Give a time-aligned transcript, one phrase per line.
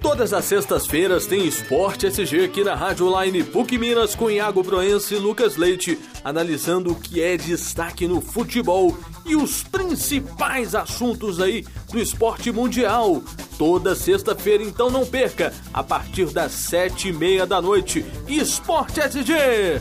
[0.00, 5.14] Todas as sextas-feiras tem Esporte SG aqui na Rádio Online PUC Minas com Iago Proença
[5.14, 11.64] e Lucas Leite, analisando o que é destaque no futebol e os principais assuntos aí
[11.90, 13.22] do esporte mundial.
[13.56, 19.80] Toda sexta-feira, então não perca, a partir das sete e meia da noite, Esporte SG!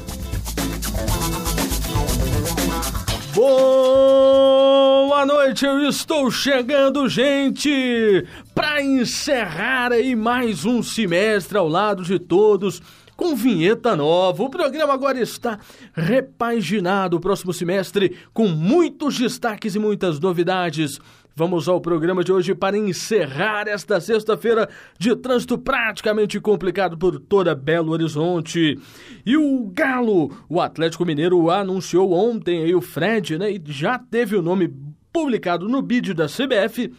[5.20, 8.26] Boa noite, eu estou chegando, gente,
[8.56, 12.82] para encerrar aí mais um semestre ao lado de todos
[13.18, 14.42] com vinheta nova.
[14.42, 15.60] O programa agora está
[15.94, 21.02] repaginado o próximo semestre com muitos destaques e muitas novidades.
[21.36, 27.54] Vamos ao programa de hoje para encerrar esta sexta-feira de trânsito praticamente complicado por toda
[27.54, 28.80] Belo Horizonte.
[29.26, 33.52] E o Galo, o Atlético Mineiro anunciou ontem aí o Fred, né?
[33.52, 34.74] E já teve o nome
[35.12, 36.94] publicado no bid da CBF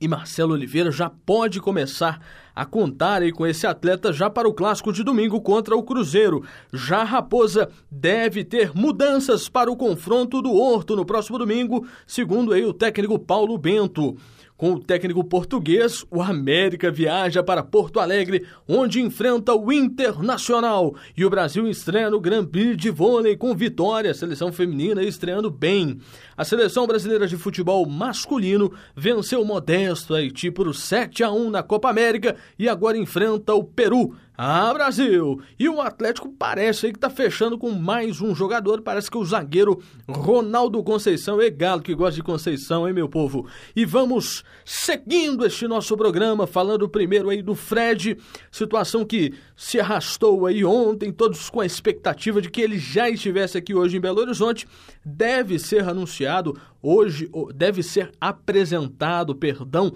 [0.00, 2.20] e Marcelo Oliveira já pode começar
[2.54, 6.44] a contar aí com esse atleta já para o clássico de domingo contra o Cruzeiro.
[6.72, 12.52] Já a Raposa deve ter mudanças para o confronto do Horto no próximo domingo, segundo
[12.52, 14.16] aí o técnico Paulo Bento.
[14.56, 20.94] Com o técnico português, o América viaja para Porto Alegre, onde enfrenta o Internacional.
[21.16, 25.50] E o Brasil estreia no Grand Prix de vôlei com vitória, a seleção feminina estreando
[25.50, 25.98] bem.
[26.36, 31.90] A seleção brasileira de futebol masculino venceu modesto Haiti por 7 a 1 na Copa
[31.90, 35.40] América e agora enfrenta o Peru ah, Brasil!
[35.56, 38.82] E o Atlético parece aí que tá fechando com mais um jogador.
[38.82, 43.46] Parece que o zagueiro Ronaldo Conceição é galo que gosta de Conceição, hein, meu povo?
[43.76, 48.18] E vamos seguindo este nosso programa, falando primeiro aí do Fred,
[48.50, 53.56] situação que se arrastou aí ontem, todos com a expectativa de que ele já estivesse
[53.56, 54.66] aqui hoje em Belo Horizonte.
[55.04, 59.92] Deve ser anunciado hoje, deve ser apresentado, perdão,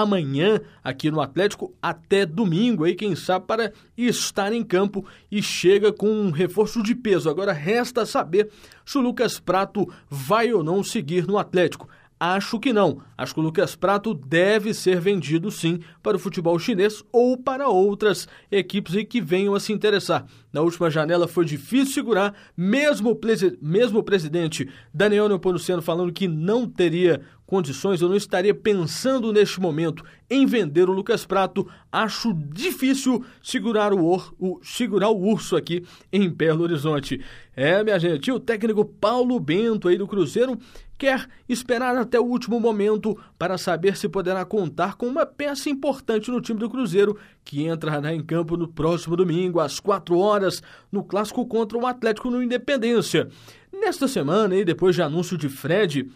[0.00, 5.92] amanhã aqui no Atlético até domingo, aí quem sabe para estar em campo e chega
[5.92, 7.30] com um reforço de peso.
[7.30, 8.50] Agora resta saber
[8.84, 11.88] se o Lucas Prato vai ou não seguir no Atlético.
[12.18, 13.02] Acho que não.
[13.16, 17.68] Acho que o Lucas Prato deve ser vendido sim para o futebol chinês ou para
[17.68, 20.24] outras equipes que venham a se interessar.
[20.56, 23.20] Na última janela foi difícil segurar, mesmo o,
[23.60, 29.60] mesmo o presidente Daniel Neopomuceno falando que não teria condições, eu não estaria pensando neste
[29.60, 31.68] momento em vender o Lucas Prato.
[31.92, 37.22] Acho difícil segurar o, o, segurar o urso aqui em Belo Horizonte.
[37.54, 40.58] É, minha gente, o técnico Paulo Bento aí do Cruzeiro
[40.98, 46.30] quer esperar até o último momento para saber se poderá contar com uma peça importante
[46.30, 50.45] no time do Cruzeiro, que entrará em campo no próximo domingo, às 4 horas,
[50.90, 53.28] no clássico contra o Atlético no Independência.
[53.72, 56.10] Nesta semana, e depois de anúncio de Fred,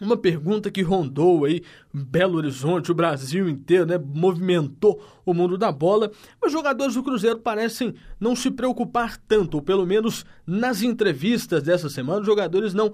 [0.00, 3.98] uma pergunta que rondou aí Belo Horizonte, o Brasil inteiro, né?
[3.98, 6.10] Movimentou o mundo da bola.
[6.44, 11.88] Os jogadores do Cruzeiro parecem não se preocupar tanto, ou pelo menos nas entrevistas dessa
[11.88, 12.92] semana, os jogadores não,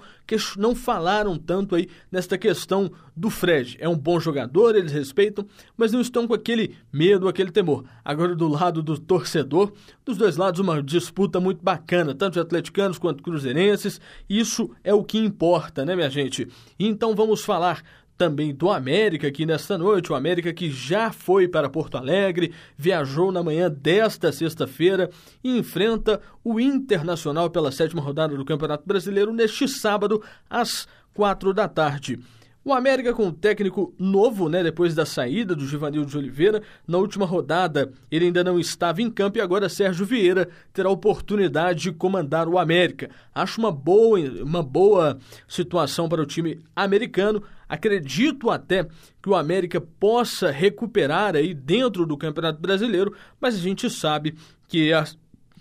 [0.57, 3.77] não falaram tanto aí nesta questão do Fred.
[3.81, 7.85] É um bom jogador, eles respeitam, mas não estão com aquele medo, aquele temor.
[8.05, 9.73] Agora, do lado do torcedor,
[10.05, 14.01] dos dois lados, uma disputa muito bacana, tanto de atleticanos quanto cruzeirenses.
[14.29, 16.49] Isso é o que importa, né, minha gente?
[16.79, 17.83] Então vamos falar
[18.17, 20.13] também do América aqui nesta noite.
[20.13, 25.11] O América que já foi para Porto Alegre, viajou na manhã desta sexta-feira
[25.43, 31.69] e enfrenta o Internacional pela sétima rodada do Campeonato Brasileiro neste sábado às quatro da
[31.69, 32.21] tarde.
[32.65, 36.97] O América com um técnico novo, né, depois da saída do Givanildo de Oliveira, na
[36.97, 41.83] última rodada ele ainda não estava em campo e agora Sérgio Vieira terá a oportunidade
[41.83, 43.11] de comandar o América.
[43.35, 47.43] Acho uma boa, uma boa situação para o time americano.
[47.69, 48.89] Acredito até
[49.23, 54.37] que o América possa recuperar aí dentro do Campeonato Brasileiro, mas a gente sabe
[54.67, 55.05] que a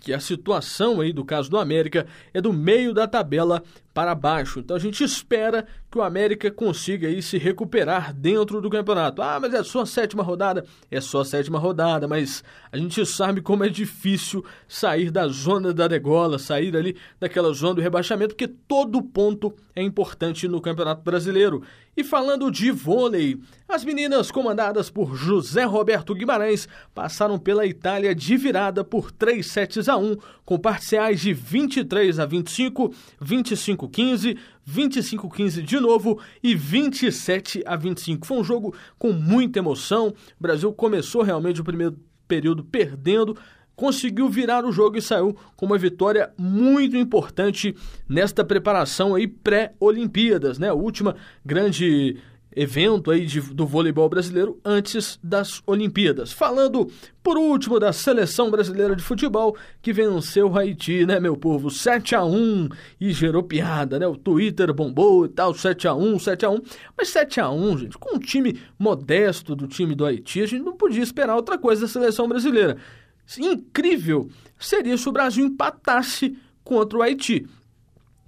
[0.03, 4.59] que a situação aí do caso do América é do meio da tabela para baixo.
[4.59, 9.21] Então a gente espera que o América consiga aí se recuperar dentro do campeonato.
[9.21, 10.65] Ah, mas é só a sétima rodada?
[10.89, 15.71] É só a sétima rodada, mas a gente sabe como é difícil sair da zona
[15.71, 21.03] da degola, sair ali daquela zona do rebaixamento, porque todo ponto é importante no Campeonato
[21.03, 21.61] Brasileiro.
[21.95, 23.39] E falando de vôlei,
[23.69, 29.87] as meninas comandadas por José Roberto Guimarães passaram pela Itália de virada por 3 sets
[29.87, 32.91] a 1, com parciais de 23 a 25,
[33.21, 38.25] 25 a 15, 25 a 15 de novo e 27 a 25.
[38.25, 40.07] Foi um jogo com muita emoção.
[40.07, 41.97] O Brasil começou realmente o primeiro
[42.27, 43.37] período perdendo,
[43.75, 47.75] conseguiu virar o jogo e saiu com uma vitória muito importante
[48.07, 50.69] nesta preparação aí pré-Olimpíadas, né?
[50.69, 51.15] A última
[51.45, 52.17] grande
[52.55, 56.31] evento aí de, do voleibol brasileiro antes das Olimpíadas.
[56.31, 56.89] Falando,
[57.21, 61.69] por último, da seleção brasileira de futebol que venceu o Haiti, né, meu povo?
[61.69, 62.69] 7 a 1
[62.99, 64.07] e gerou piada, né?
[64.07, 66.61] O Twitter bombou e tal, 7 a 1 7 a 1
[66.97, 70.63] Mas 7 a 1 gente, com um time modesto do time do Haiti, a gente
[70.63, 72.77] não podia esperar outra coisa da seleção brasileira.
[73.37, 74.29] Incrível
[74.59, 77.47] seria se o Brasil empatasse contra o Haiti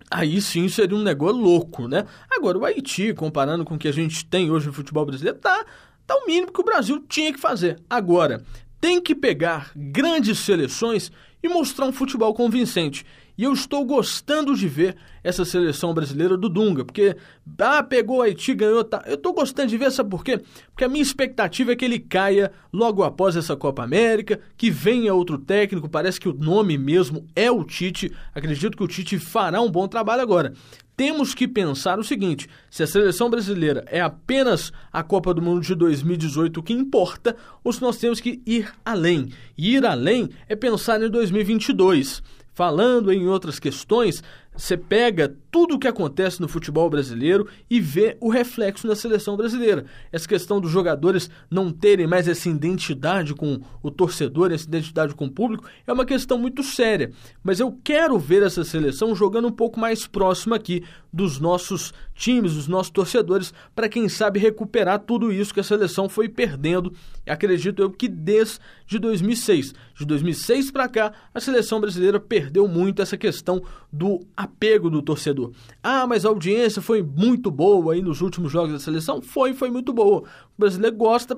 [0.10, 2.06] aí sim seria um negócio louco, né?
[2.30, 5.66] Agora, o Haiti, comparando com o que a gente tem hoje no futebol brasileiro, tá,
[6.06, 7.80] tá o mínimo que o Brasil tinha que fazer.
[7.90, 8.44] Agora,
[8.80, 11.12] tem que pegar grandes seleções
[11.42, 13.06] e mostrar um futebol convincente.
[13.38, 17.16] E eu estou gostando de ver essa seleção brasileira do Dunga, porque
[17.60, 19.04] ah, pegou o Haiti, ganhou, tá.
[19.06, 20.40] Eu estou gostando de ver, sabe por quê?
[20.72, 25.14] Porque a minha expectativa é que ele caia logo após essa Copa América, que venha
[25.14, 28.12] outro técnico, parece que o nome mesmo é o Tite.
[28.34, 30.54] Acredito que o Tite fará um bom trabalho agora
[30.96, 35.62] temos que pensar o seguinte: se a seleção brasileira é apenas a Copa do Mundo
[35.62, 39.30] de 2018 que importa, ou se nós temos que ir além.
[39.58, 42.24] E ir além é pensar em 2022.
[42.56, 44.24] Falando em outras questões,
[44.56, 49.38] você pega tudo o que acontece no futebol brasileiro e vê o reflexo na seleção
[49.38, 49.86] brasileira.
[50.12, 55.28] Essa questão dos jogadores não terem mais essa identidade com o torcedor, essa identidade com
[55.28, 57.14] o público, é uma questão muito séria.
[57.42, 62.56] Mas eu quero ver essa seleção jogando um pouco mais próximo aqui dos nossos times,
[62.56, 66.92] dos nossos torcedores, para quem sabe recuperar tudo isso que a seleção foi perdendo.
[67.26, 68.60] Acredito eu que desde
[69.00, 75.02] 2006, de 2006 para cá, a seleção brasileira perdeu muito essa questão do apego do
[75.02, 75.45] torcedor.
[75.82, 79.22] Ah, mas a audiência foi muito boa aí nos últimos jogos da seleção?
[79.22, 80.20] Foi, foi muito boa.
[80.20, 80.26] O
[80.58, 81.36] brasileiro gosta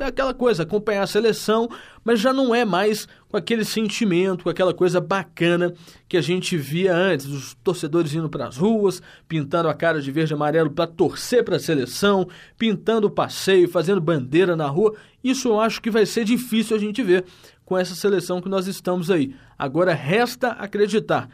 [0.00, 1.68] é aquela coisa, acompanhar a seleção,
[2.04, 5.74] mas já não é mais com aquele sentimento, com aquela coisa bacana
[6.08, 10.10] que a gente via antes, os torcedores indo para as ruas, pintando a cara de
[10.10, 14.94] verde e amarelo para torcer para a seleção, pintando passeio, fazendo bandeira na rua.
[15.22, 17.24] Isso eu acho que vai ser difícil a gente ver
[17.64, 19.34] com essa seleção que nós estamos aí.
[19.58, 21.28] Agora resta acreditar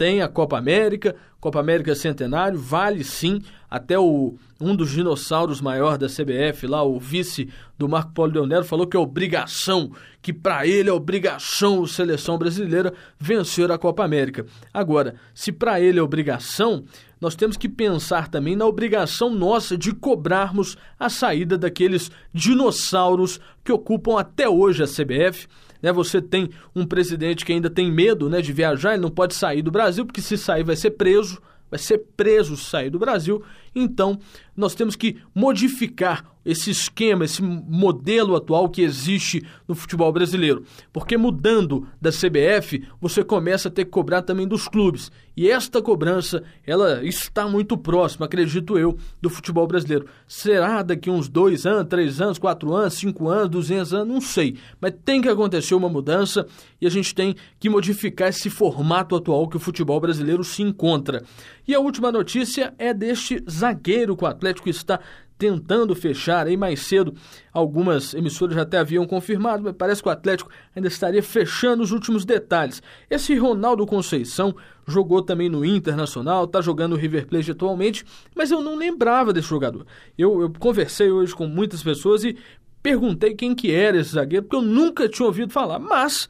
[0.00, 5.98] tem a Copa América, Copa América Centenário, vale sim, até o, um dos dinossauros maior
[5.98, 9.92] da CBF, lá o vice do Marco Polo Leonero, falou que é obrigação,
[10.22, 14.46] que para ele é obrigação a seleção brasileira vencer a Copa América.
[14.72, 16.82] Agora, se para ele é obrigação,
[17.20, 23.70] nós temos que pensar também na obrigação nossa de cobrarmos a saída daqueles dinossauros que
[23.70, 25.46] ocupam até hoje a CBF
[25.82, 25.92] né?
[25.92, 29.62] Você tem um presidente que ainda tem medo né, de viajar, ele não pode sair
[29.62, 31.40] do Brasil, porque se sair vai ser preso,
[31.70, 33.42] vai ser preso se sair do Brasil.
[33.74, 34.18] Então,
[34.56, 40.64] nós temos que modificar esse esquema, esse modelo atual que existe no futebol brasileiro.
[40.92, 45.12] Porque mudando da CBF, você começa a ter que cobrar também dos clubes.
[45.36, 50.06] E esta cobrança, ela está muito próxima, acredito eu, do futebol brasileiro.
[50.26, 54.56] Será daqui uns dois anos, três anos, quatro anos, cinco anos, duzentos anos, não sei.
[54.80, 56.46] Mas tem que acontecer uma mudança
[56.80, 61.22] e a gente tem que modificar esse formato atual que o futebol brasileiro se encontra.
[61.66, 64.98] E a última notícia é deste zagueiro que o Atlético está
[65.38, 67.14] tentando fechar aí mais cedo.
[67.52, 71.92] Algumas emissoras já até haviam confirmado, mas parece que o Atlético ainda estaria fechando os
[71.92, 72.82] últimos detalhes.
[73.08, 74.54] Esse Ronaldo Conceição
[74.86, 78.04] jogou também no Internacional, está jogando no River Plate atualmente,
[78.34, 79.86] mas eu não lembrava desse jogador.
[80.18, 82.36] Eu, eu conversei hoje com muitas pessoas e
[82.82, 86.28] perguntei quem que era esse zagueiro, porque eu nunca tinha ouvido falar, mas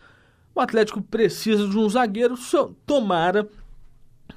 [0.55, 2.35] o Atlético precisa de um zagueiro,
[2.87, 3.49] tomara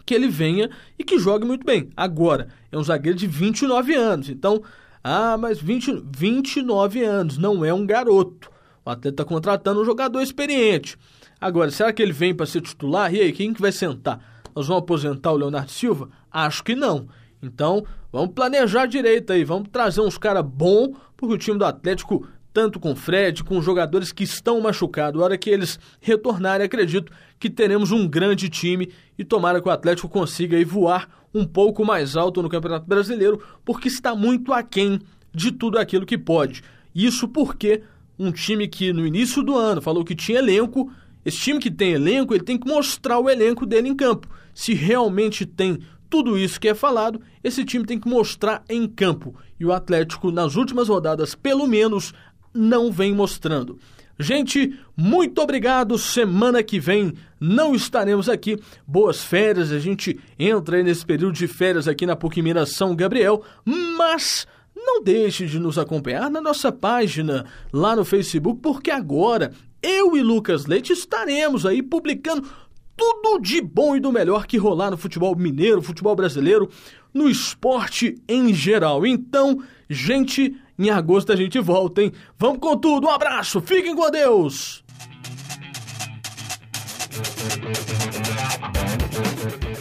[0.06, 1.90] que ele venha e que jogue muito bem.
[1.96, 4.62] Agora, é um zagueiro de 29 anos, então,
[5.04, 8.50] ah, mas 20, 29 anos, não é um garoto.
[8.86, 10.98] O Atlético está contratando um jogador experiente.
[11.40, 13.14] Agora, será que ele vem para ser titular?
[13.14, 14.42] E aí, quem que vai sentar?
[14.56, 16.10] Nós vamos aposentar o Leonardo Silva?
[16.32, 17.08] Acho que não.
[17.42, 22.26] Então, vamos planejar direito aí, vamos trazer uns caras bons, porque o time do Atlético
[22.54, 25.20] tanto com Fred, com jogadores que estão machucados.
[25.20, 29.72] A hora que eles retornarem, acredito que teremos um grande time e tomara que o
[29.72, 35.02] Atlético consiga aí voar um pouco mais alto no Campeonato Brasileiro, porque está muito aquém
[35.34, 36.62] de tudo aquilo que pode.
[36.94, 37.82] Isso porque
[38.20, 40.92] um time que no início do ano falou que tinha elenco,
[41.26, 44.30] esse time que tem elenco, ele tem que mostrar o elenco dele em campo.
[44.54, 45.80] Se realmente tem
[46.10, 49.36] tudo isso que é falado, esse time tem que mostrar em campo.
[49.60, 52.14] E o Atlético, nas últimas rodadas, pelo menos,
[52.54, 53.80] não vem mostrando.
[54.20, 55.98] Gente, muito obrigado.
[55.98, 58.60] Semana que vem não estaremos aqui.
[58.86, 59.72] Boas férias.
[59.72, 63.44] A gente entra nesse período de férias aqui na PUC Minas São Gabriel.
[63.66, 64.46] Mas
[64.76, 70.22] não deixe de nos acompanhar na nossa página lá no Facebook, porque agora eu e
[70.22, 72.48] Lucas Leite estaremos aí publicando
[72.96, 76.70] tudo de bom e do melhor que rolar no futebol mineiro, futebol brasileiro,
[77.14, 79.06] no esporte em geral.
[79.06, 82.12] Então, gente, em agosto a gente volta, hein?
[82.38, 84.84] Vamos com tudo, um abraço, fiquem com Deus!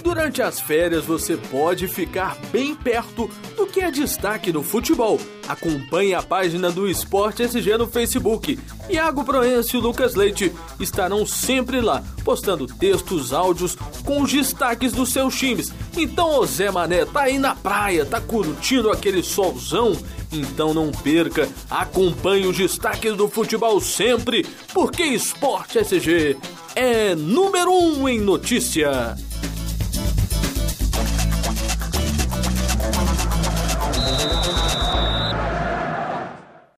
[0.02, 5.18] Durante as férias você pode ficar bem perto do que é destaque no futebol.
[5.48, 8.58] Acompanhe a página do Esporte SG no Facebook.
[8.92, 15.10] Iago Proença e Lucas Leite estarão sempre lá, postando textos, áudios com os destaques dos
[15.10, 15.72] seus times.
[15.96, 19.96] Então, o Zé Mané tá aí na praia, tá curtindo aquele solzão?
[20.30, 26.36] Então não perca, acompanhe os destaques do futebol sempre, porque Esporte SG
[26.74, 29.16] é número um em notícia.